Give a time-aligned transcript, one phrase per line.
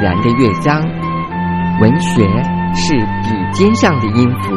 [0.00, 0.80] 然的乐章，
[1.80, 2.22] 文学
[2.72, 4.54] 是笔尖上的音符，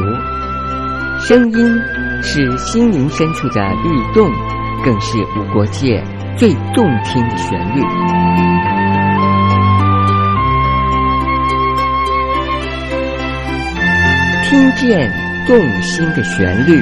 [1.20, 1.82] 声音
[2.22, 4.30] 是心灵深处的律动，
[4.86, 6.04] 更是无国界
[6.38, 7.82] 最动听的旋律。
[14.44, 15.12] 听见
[15.48, 16.80] 动心的旋律。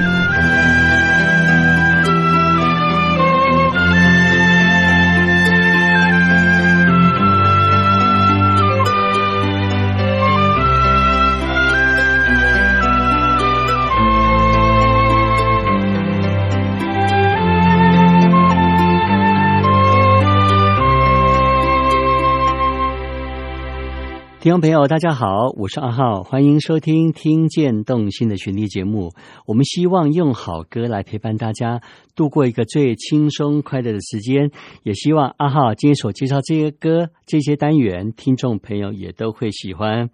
[24.50, 29.12] 听众朋友，大家好，我是阿浩，欢迎收听《听见动心的旋律》节目。
[29.46, 31.82] 我们希望用好歌来陪伴大家
[32.16, 34.50] 度过一个最轻松快乐的时间，
[34.82, 40.10] 也希望阿浩今天所介绍这些歌、这些单元，听众朋友也都会喜欢。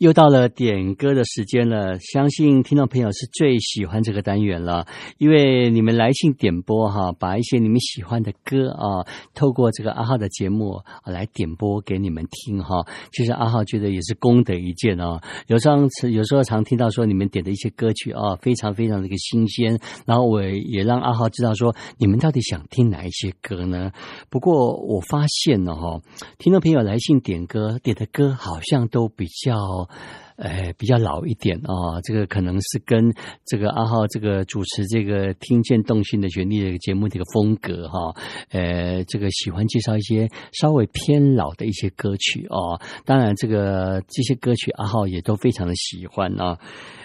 [0.00, 4.86] 又到了点歌的时间了，相信听众朋友是最喜欢这个单元了，
[5.18, 12.86] 因为你们来信点播哈，把一些你们喜欢的歌啊，透过这个阿浩的节目来点播给你们听哈。
[13.12, 15.20] 其实阿浩觉得也是功德一件哦。
[15.48, 23.92] 有上次有时候常听到说你们点的一些歌曲啊，非常非常的一个新鲜，然后我也让阿浩知道说你们到底想听哪一些歌呢？
[24.30, 26.00] 不过我发现了哈，
[26.38, 29.89] 听众朋友来信点歌点的歌好像都比较。
[30.36, 33.12] 哎，比较老一点啊，这个可能是跟
[33.44, 38.14] 这个阿浩这个主持这个听见动心的旋律这个节目这个风格哈，
[38.50, 42.80] 呃，这个喜欢介绍一些稍微偏老的一些歌曲啊。
[43.04, 46.58] 当然，这个这些歌曲阿浩也都非常的喜欢啊。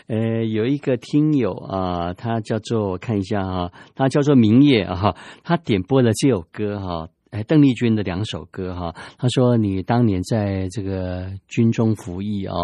[0.07, 7.09] 呃，有一个听友啊，他叫做我看一下哈，他叫做明夜哈，他点播了这首歌哈。
[7.35, 12.55] 哎，邓丽君的两首歌哈，他说你当年在这个军中服役啊，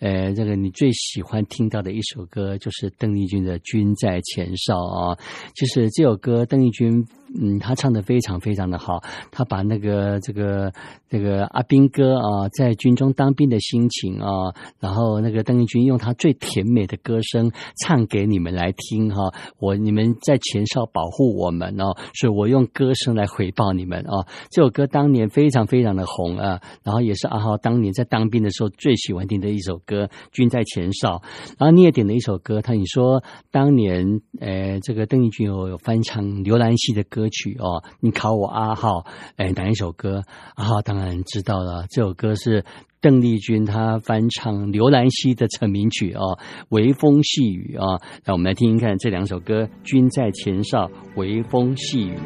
[0.00, 4.74] 呃，这个你最喜欢听到的一首歌就是邓丽君的《君在前哨》
[5.12, 5.16] 啊。
[5.54, 7.06] 就是这首歌邓丽君。
[7.38, 10.72] 嗯，他唱的非常非常的好，他把那个这个
[11.10, 17.52] 这个阿兵哥啊，在军中当兵的心情啊，然后那个邓丽君用他最甜美的歌声
[17.84, 19.34] 唱给你们来听哈。
[19.58, 24.24] 我你们在前哨保护我们哦，所以我用歌声来回报你们啊。
[24.50, 31.16] 这首歌当年非常非常的红啊，然后也是阿浩当年在当兵的时候最喜欢听的一首歌《军在前哨》。
[31.58, 37.17] 然后你也点了一首歌，他你说当年呃，这个邓丽君有有翻唱刘兰熙的歌。
[37.18, 40.22] 歌曲哦，你考我阿浩，哎，哪一首歌？
[40.54, 42.64] 阿浩当然知道了，这首歌是
[43.00, 48.00] 邓丽君她翻唱刘兰熙的成名曲哦，《微风细雨》啊。
[48.24, 50.86] 让我们来听听看这两首歌，《君在前哨》
[51.16, 52.16] 《微风细雨》。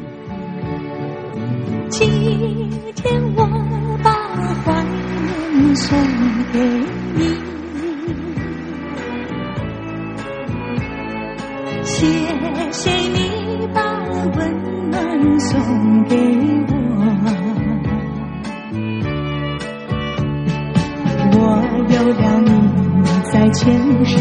[1.89, 2.07] 今
[2.95, 3.47] 天我
[4.03, 4.13] 把
[4.63, 4.83] 怀
[5.53, 5.97] 念送
[6.53, 6.59] 给
[7.15, 7.19] 你，
[11.81, 12.05] 谢
[12.71, 13.81] 谢你把
[14.37, 14.72] 温。
[15.39, 16.15] 送给
[16.67, 17.01] 我，
[21.35, 21.37] 我
[21.89, 22.49] 有了你
[23.31, 23.61] 在肩
[24.05, 24.19] 上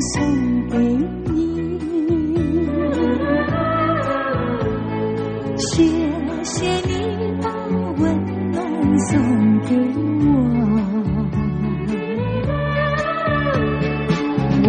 [0.00, 1.76] 送给你
[5.56, 5.84] 谢
[6.42, 6.92] 谢你
[7.42, 7.48] 把
[7.98, 8.02] 温
[8.52, 9.10] 暖送
[9.62, 10.26] 给我。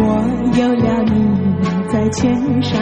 [0.58, 1.12] 有了你
[1.90, 2.76] 在牵手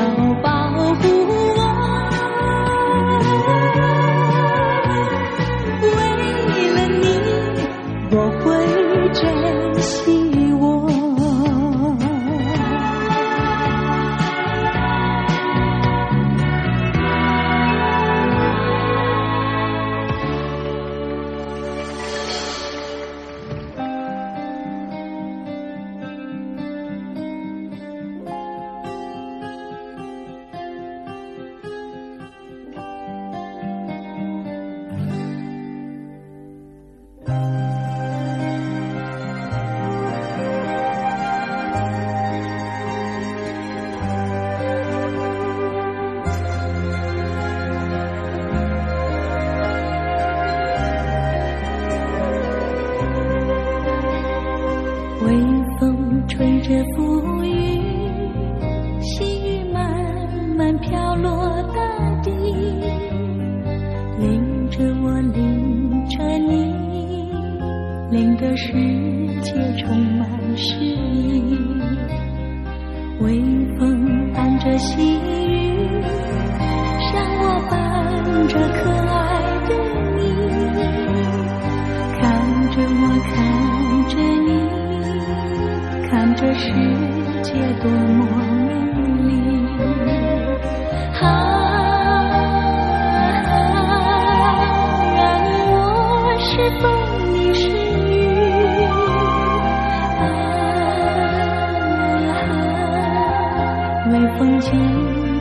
[104.12, 104.70] 微风轻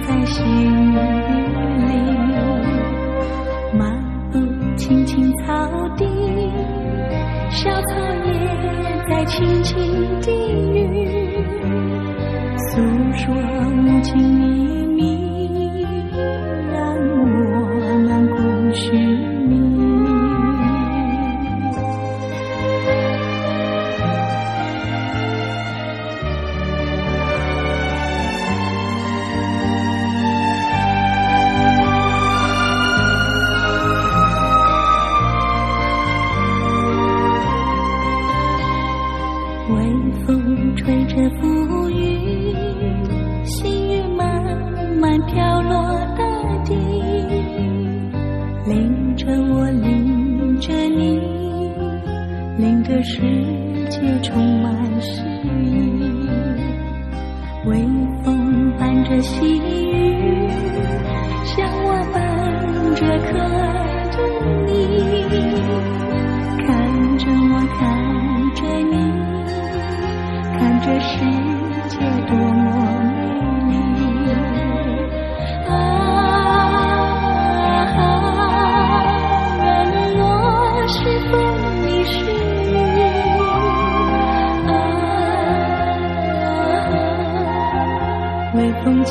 [0.08, 0.98] 在细雨
[1.86, 1.94] 里，
[3.78, 3.82] 漫
[4.32, 4.40] 步
[4.76, 5.44] 青青草
[5.96, 6.06] 地，
[7.52, 7.96] 小草
[8.26, 8.32] 也
[9.08, 9.76] 在轻轻
[10.22, 11.46] 低语。
[12.58, 12.82] 诉
[13.14, 15.25] 说无尽秘密，
[58.80, 60.48] 伴着细雨，
[61.46, 62.16] 像我伴
[62.96, 63.66] 着可爱
[64.12, 64.18] 的
[64.68, 64.72] 你，
[66.66, 66.68] 看
[67.18, 67.82] 着我，看
[68.56, 68.60] 着
[68.92, 68.94] 你。
[70.58, 71.14] 看着世
[71.90, 71.96] 界
[72.28, 72.65] 多么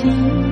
[0.03, 0.44] 微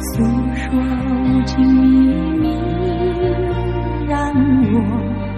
[0.00, 0.24] 诉
[0.54, 0.68] 说
[1.24, 2.08] 无尽秘
[2.38, 2.44] 密，
[4.08, 4.32] 让
[4.72, 4.74] 我。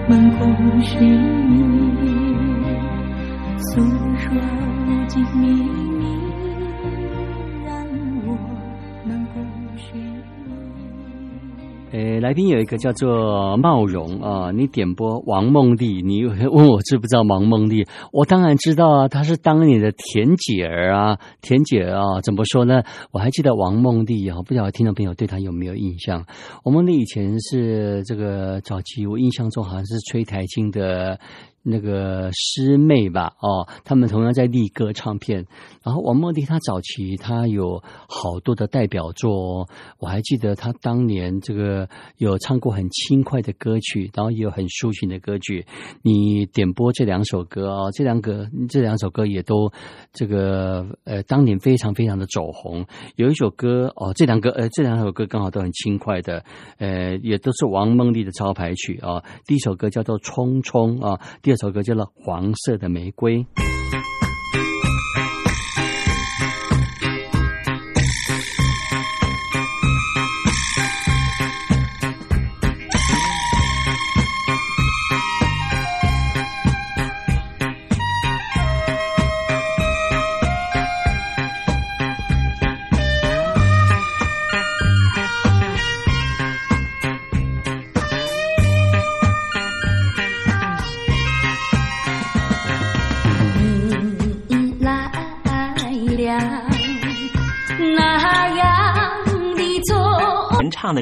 [0.09, 2.11] 们共寻觅，
[3.57, 3.81] 诉
[4.17, 4.27] 说
[12.23, 17.85] 来宾有一个叫做茂荣啊，你点播王梦丽，你问我知不知道王梦丽？
[18.13, 22.85] 我当然知道啊，她是当年的田姐儿啊，田姐儿啊，怎么说呢？
[23.11, 26.25] 我还记得王梦丽啊，不知道听众朋友对她有没有印象？
[26.63, 31.19] 王梦丽以前是这个早期，我印象中好像是崔台青的。
[31.63, 35.47] 那个师妹吧，哦，他们同样在立歌唱片。
[35.83, 45.67] 然后王梦丽她早期她有好多的代表作，我还记得她当年这个有唱过很轻快的歌曲，然后也有很抒情的歌曲。
[46.03, 49.73] 你点播这两首歌啊，这两个这两首歌也都
[50.13, 52.87] 这个呃当年非常非常的走红。
[53.17, 56.45] 有一首歌哦，这两个呃这两首歌刚好都很轻快的，
[56.79, 59.23] 呃也都是王梦丽的招牌曲啊。
[59.47, 61.21] 第一首歌叫做《匆匆》啊，
[61.53, 63.45] 这首歌叫做《黄色的玫瑰》。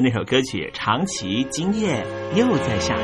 [0.00, 2.02] 那首歌曲《长崎今夜
[2.34, 2.98] 又在下雨》。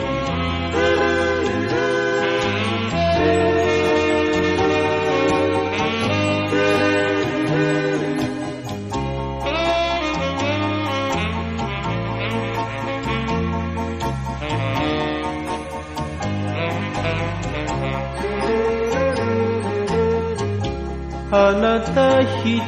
[21.34, 22.58] あなた一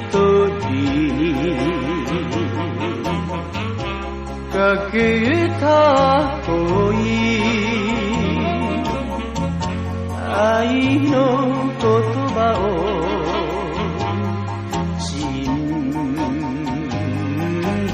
[0.60, 1.77] 人
[4.59, 4.99] かけ
[5.61, 6.51] た恋。
[10.27, 11.15] 愛の
[11.79, 11.87] 言
[12.35, 12.67] 葉を。
[14.99, 15.07] 信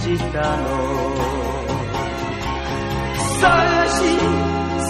[0.02, 0.66] じたの。
[3.40, 3.46] 探
[3.90, 3.98] し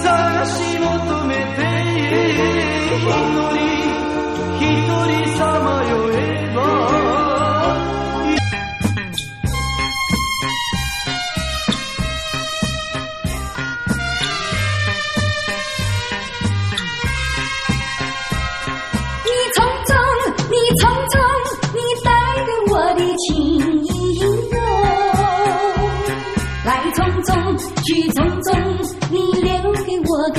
[0.02, 0.06] 探
[0.46, 0.88] し求
[1.28, 1.60] めて
[2.86, 3.60] 一人
[4.62, 4.64] 一
[5.12, 6.16] 人さまよえ
[6.56, 7.25] ば。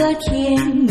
[0.07, 0.86] 的天。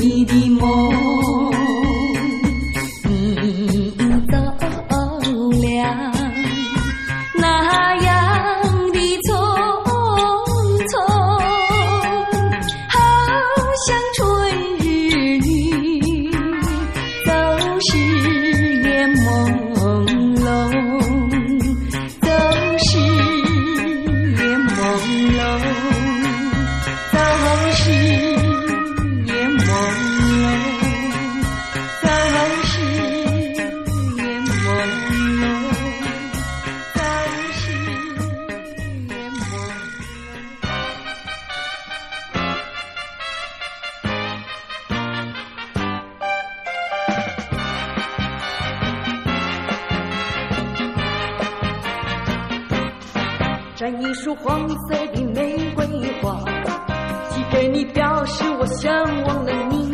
[58.96, 59.94] 想忘了你。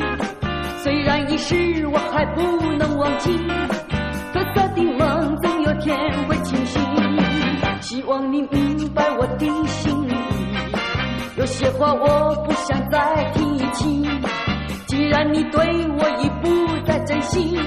[0.83, 3.35] 虽然一时我还不能忘记，
[4.31, 6.79] 褪色的梦总有天会清醒。
[7.81, 10.13] 希望你明白我的心意，
[11.35, 14.07] 有些话我不想再提起。
[14.85, 15.65] 既然你对
[15.97, 17.57] 我已不再珍惜，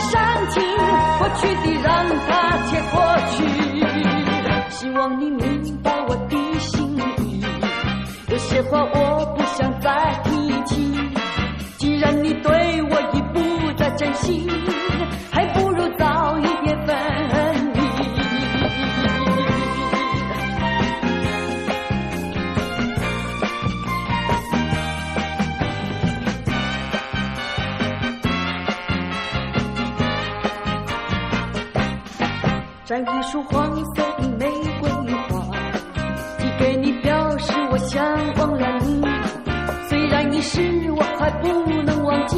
[0.00, 0.62] 伤情，
[1.18, 2.96] 过去的让它且过
[3.30, 3.44] 去。
[4.70, 7.44] 希望你明白我的心意，
[8.28, 10.92] 有些话我不想再提起。
[11.76, 14.48] 既然你对我已不再真心，
[32.90, 35.46] 摘一束黄色的玫瑰花，
[36.38, 38.04] 寄给你，表示我想
[38.34, 39.00] 忘了你。
[39.88, 40.60] 虽然一时
[40.96, 42.36] 我还不能忘记，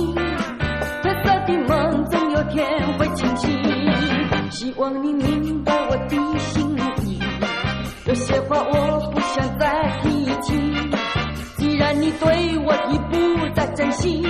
[1.03, 2.67] 褪色的梦总有天
[2.99, 3.51] 会清醒。
[4.51, 7.19] 希望你明白我的心意，
[8.05, 10.53] 有些话我不想再提起。
[11.57, 14.23] 既然你对我已不再珍惜，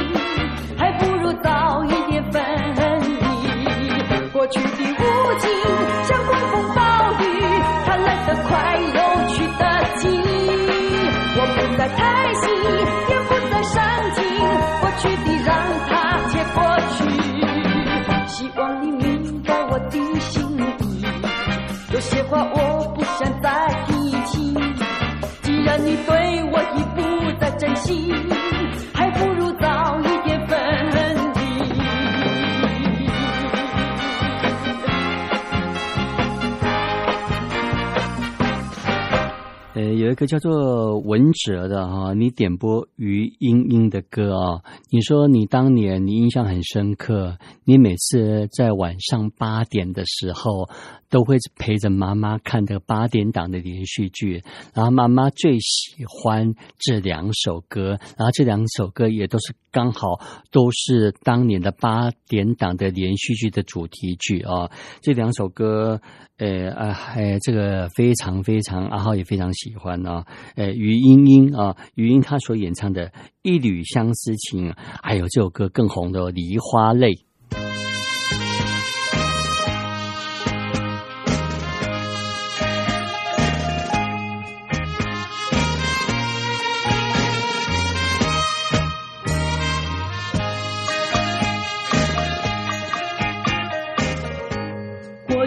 [40.12, 50.69] 一个叫做文哲的哈、你点播于莺莺的歌啊、你说你当年你印象很深刻，你每次在晚上八点的时候
[51.12, 54.42] 都会陪着妈妈看这个八点档的连续剧，
[54.73, 60.19] 然后妈妈最喜欢这两首歌，然后这两首歌也都是刚好
[60.50, 64.71] 都是当年的八点档的连续剧的主题曲啊、
[65.02, 66.00] 这两首歌，
[66.38, 70.25] 呃啊，呃，这个非常非常阿浩也非常喜欢啊，
[70.57, 73.09] 呃，于莺莺啊，于莺她所演唱的
[73.42, 74.71] 《一缕相思情》，
[75.02, 77.09] 还有这首歌更红的《梨花泪》。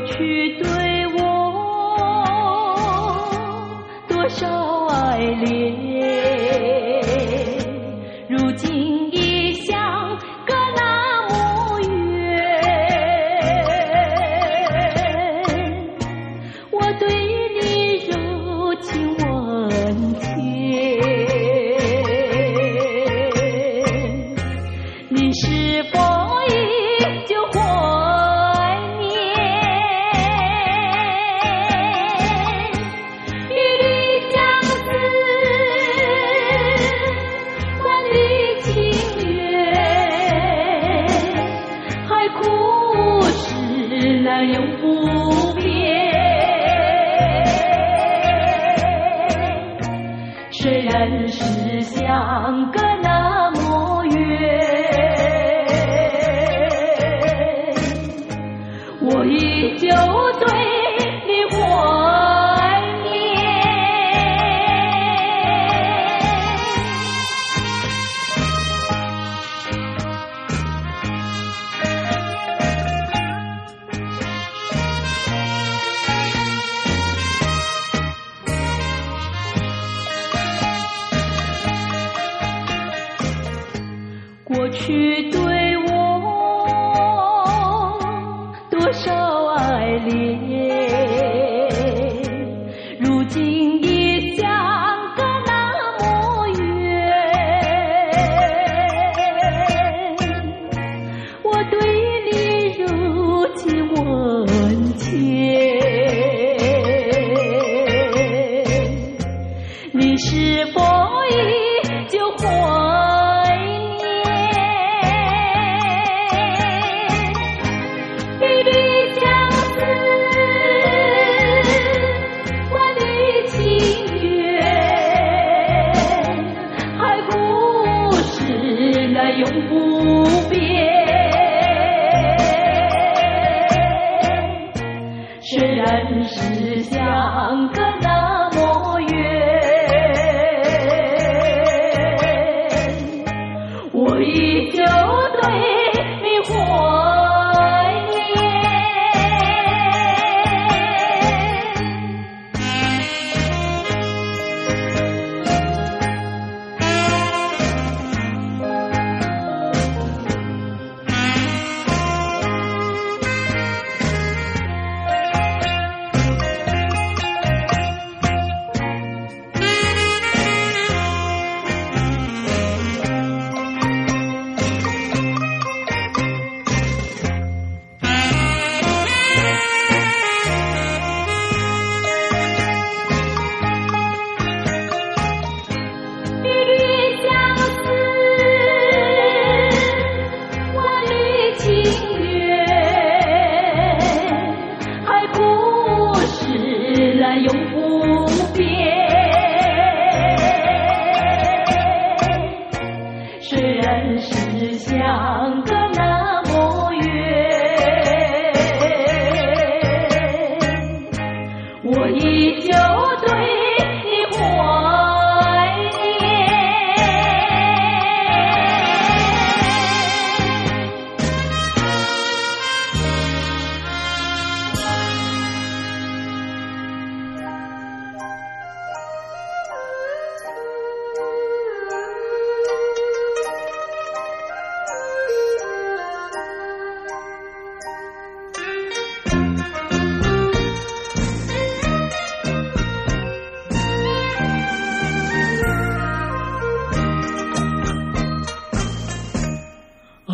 [0.05, 1.19] 去对我
[4.07, 5.94] 多少爱恋，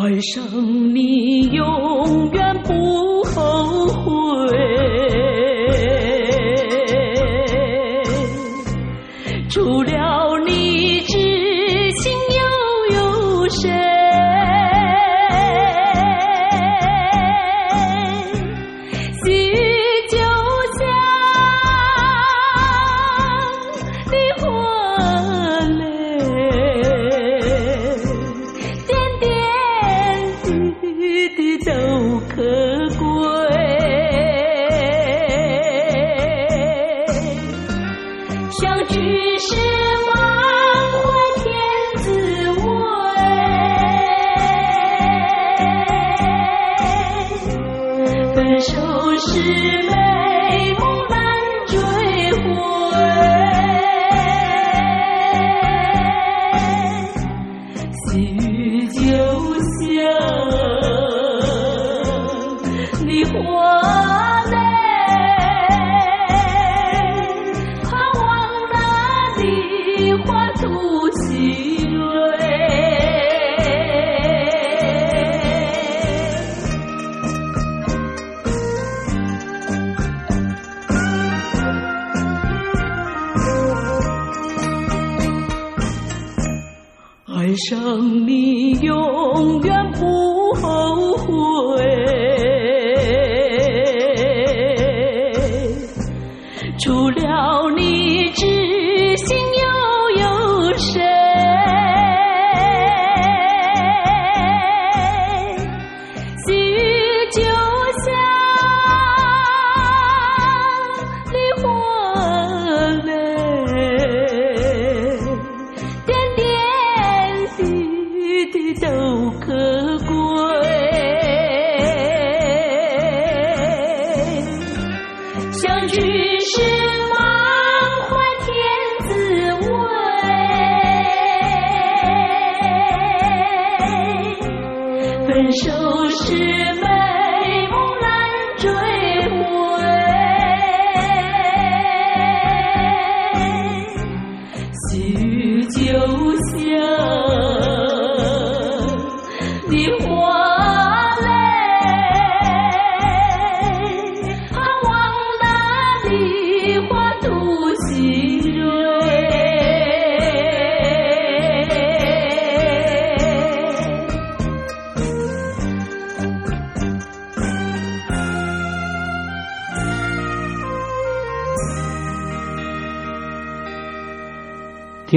[0.02, 0.42] 爱上
[0.92, 2.41] 你永远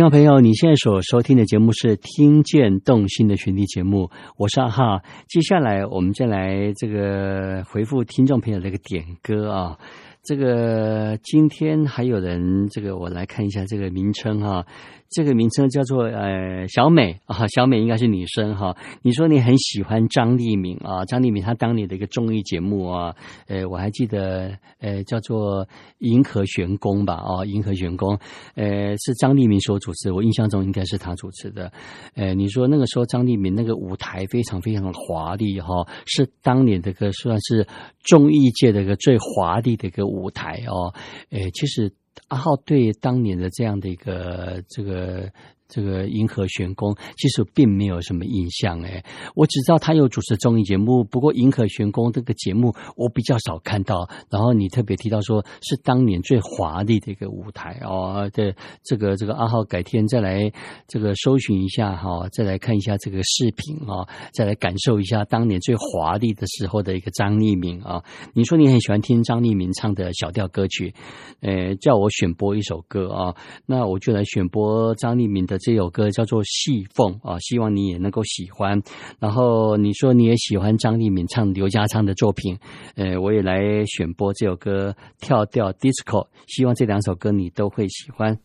[0.06, 5.00] 众朋友，你现在所收听的节目是《听见动心的旋律》节目，我是阿浩。
[5.28, 9.80] 接下来我们再来这个回复听众朋友的一个点歌啊。
[10.24, 14.68] 这个今天还有人，这个我来看一下这个名称哈、
[15.10, 23.16] 这个名称叫做呃小美啊，小美应该是女生哈、你说你很喜欢张丽敏啊，张丽敏她当年的一个综艺节目啊，
[23.48, 25.66] 呃，我还记得呃叫做
[26.00, 28.16] 《银河玄宫》吧，哦，《银河玄宫》，
[28.56, 31.72] 呃，是张丽敏所主持，我印象中应该是她主持的。
[32.16, 37.68] 呃，你说那个时候张丽敏那个舞台非常非常的华丽哈、是当年这个算是
[38.04, 40.94] 综艺界的一个最华丽的一个舞台哦。
[41.30, 41.94] 呃，其实
[42.28, 45.32] 阿浩对当年的这样的一个这个。
[45.68, 49.04] 这个银河玄宫其实并没有什么印象诶，
[49.36, 54.08] 我只知道他有主持综艺节目，不过银河玄宫这个节目我比较少看到。
[54.30, 60.52] 然后你特别提到说是当年最华丽的一个舞台哦，对，这个这个阿浩改天再来
[60.88, 68.04] 这个搜寻一下哈、再来看一下这个视频啊、再来感受一下当年最华丽的时候的一个张立明啊。
[68.34, 70.94] 你说你很喜欢听张立明唱的小调歌曲，
[71.42, 78.82] 呃，叫我选播一首歌啊，那我就来选播张立明的这首歌，叫做《戏凤》啊，希望你也能够喜欢。
[79.20, 82.58] 然后你说你也喜欢张丽敏唱刘家昌的作品，
[82.96, 88.38] 呃，我也来选播这首歌《跳跳 Disco》，希望这两首歌你都会喜欢。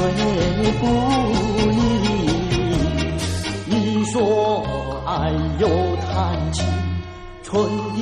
[0.00, 0.86] 难睡不
[1.70, 1.76] 宁？
[3.66, 4.64] 你说
[5.04, 6.62] 爱又叹气，
[7.42, 7.62] 春
[7.96, 8.00] 意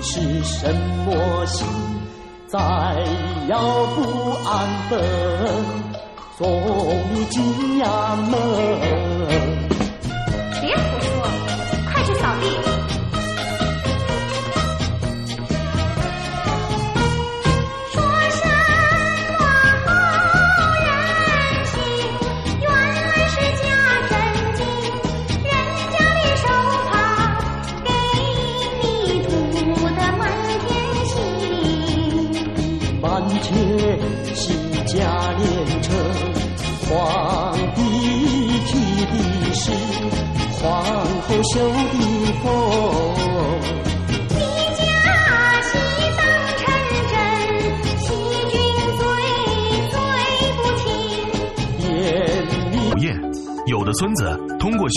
[0.00, 0.72] 是什
[1.04, 1.66] 么心？
[2.46, 2.58] 再
[3.48, 4.00] 要不
[4.46, 5.00] 安分，
[6.38, 6.48] 送
[7.12, 7.42] 你进
[7.80, 9.57] 衙门。
[36.88, 37.80] 皇帝
[38.66, 38.70] 提
[39.04, 39.12] 的
[39.52, 39.70] 是
[40.58, 40.62] 皇
[41.22, 41.94] 后绣的
[42.42, 42.44] 凤。
[44.30, 44.34] 你
[44.74, 44.80] 家
[45.62, 45.68] 戏
[46.16, 46.20] 当
[46.56, 46.60] 成
[47.10, 47.12] 真，
[48.00, 48.06] 欺
[48.50, 48.52] 君
[48.96, 49.00] 罪
[49.90, 49.94] 罪
[50.56, 50.82] 不轻。
[53.02, 53.04] 眼
[53.66, 54.20] 有的村子
[54.58, 54.88] 通过。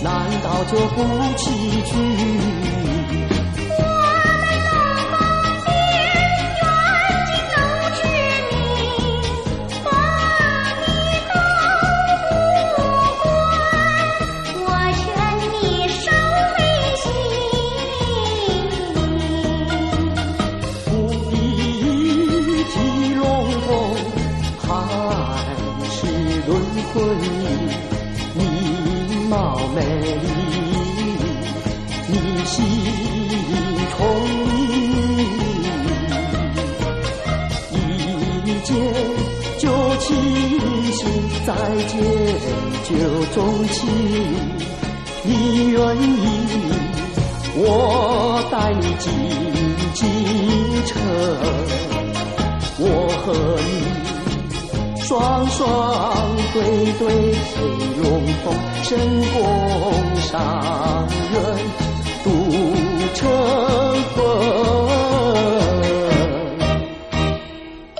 [0.00, 0.96] 难道就不
[1.36, 1.42] 崎
[1.82, 2.81] 岖？
[43.34, 43.88] 钟情，
[45.24, 46.24] 你愿意，
[47.56, 49.10] 我带你进
[49.94, 50.00] 京
[50.86, 51.00] 城，
[52.78, 52.84] 我
[53.24, 53.70] 和你
[55.00, 55.60] 双双
[56.52, 56.56] 对
[56.98, 57.02] 对
[57.32, 57.54] 飞
[58.02, 58.04] 龙
[58.44, 58.44] 凤，
[58.82, 58.88] 神
[59.32, 59.34] 功
[60.20, 60.30] 上
[61.32, 61.34] 人
[62.22, 62.26] 渡
[63.14, 63.20] 成
[64.14, 64.18] 风。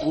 [0.04, 0.10] 我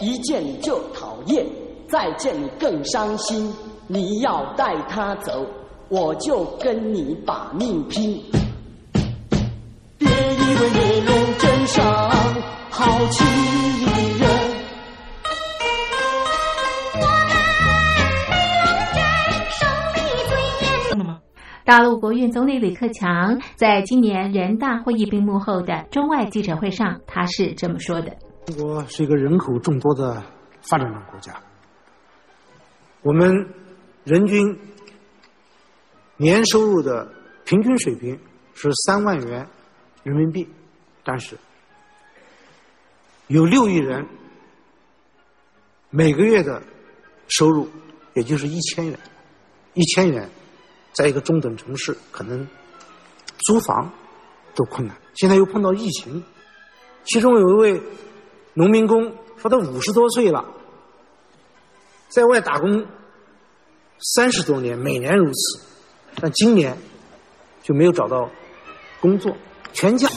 [0.00, 1.44] 一见你就讨厌，
[1.88, 3.52] 再见你更伤心。
[3.94, 5.46] 你要带他走，
[5.90, 8.18] 我就跟你把命拼。
[9.98, 11.84] 别以为面容真上
[12.70, 13.22] 好欺
[14.18, 14.26] 人。
[21.66, 30.22] 大陆国运总理李克强在今年人大会议闭幕后的中外记者会上，他是这么说的：“中国是一个人口众多的
[30.62, 31.34] 发展中国家，
[33.02, 33.28] 我们。”
[34.04, 34.58] 人均
[36.16, 37.12] 年收入的
[37.44, 38.18] 平均水平
[38.52, 39.48] 是三万元
[40.02, 40.48] 人民币，
[41.04, 41.38] 但是
[43.28, 44.04] 有六亿人
[45.90, 46.60] 每个月的
[47.28, 47.68] 收入
[48.14, 48.98] 也就是一千元，
[49.74, 50.28] 一千元
[50.92, 52.46] 在一个中等城市可能
[53.38, 53.92] 租房
[54.54, 54.96] 都困难。
[55.14, 56.24] 现在又碰到疫情，
[57.04, 57.82] 其中有一位
[58.54, 60.44] 农民工说他五十多岁了，
[62.08, 62.84] 在外打工。
[63.98, 65.60] 三十多年，每年如此，
[66.20, 66.76] 但今年
[67.62, 68.30] 就没有找到
[69.00, 69.36] 工作，
[69.72, 70.08] 全家。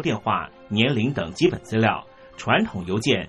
[0.00, 2.06] 电话、年龄等基本资料，
[2.36, 3.28] 传统邮件。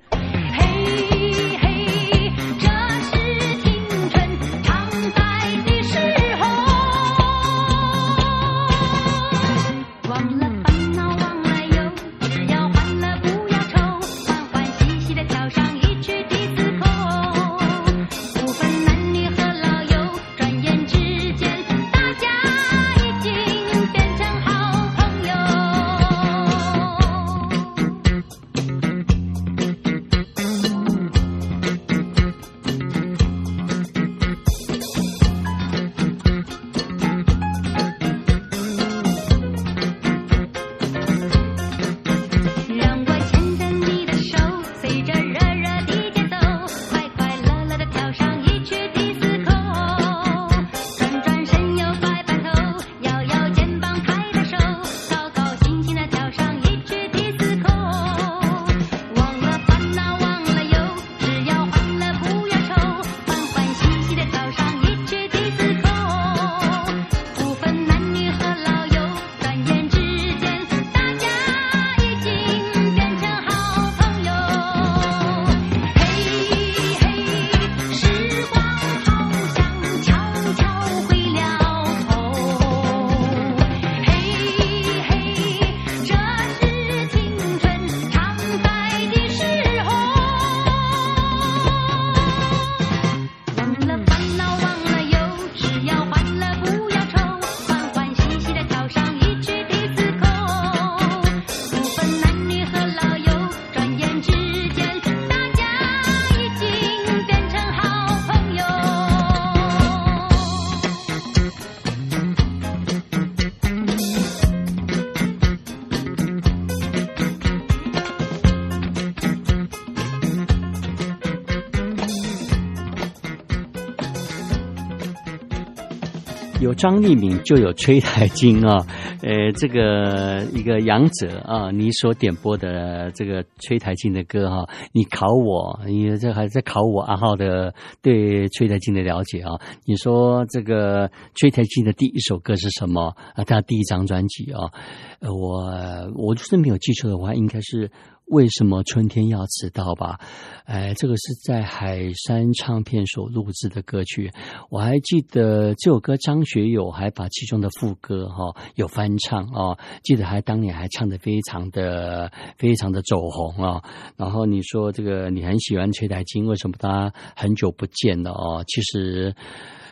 [126.80, 128.88] 张立敏就有崔台金啊，
[129.22, 139.60] 呃，这个一个杨哲啊，你所点播的这个崔台金的歌哈，你考我，你这还在考我阿浩的对崔台金的了解啊？
[139.84, 143.44] 你说这个崔台金的第一首歌是什么啊？
[143.44, 144.72] 他第一张专辑啊，
[145.20, 145.68] 呃，我
[146.16, 147.92] 我就是没有记错的话，应该是。
[148.30, 150.20] 为什么春天要迟到吧？
[150.66, 154.32] 哎，这个是在海山唱片所录制的歌曲。
[154.70, 163.84] 我还记得这首歌，张学友还把其中的副歌哈有翻唱哦，记得还当年还唱的非常的非常的走红啊。
[164.16, 168.64] 然后你说这个你很喜欢崔台金，为什么他很久不见了哦？
[168.68, 169.36] 其实。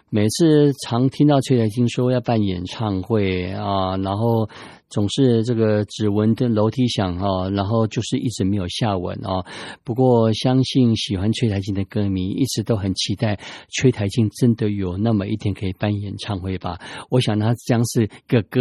[0.10, 4.50] 每次常听到崔台金说要办演唱会啊，然后
[4.90, 9.44] 总是这个指纹的楼梯响啊，然后就是一直没有下文啊。
[9.84, 13.38] 不过相信喜欢崔台金的歌迷一直都很期待
[13.70, 16.80] 崔台金真的有那么一天可以办演唱会吧。
[17.10, 18.44] 我想他将是个。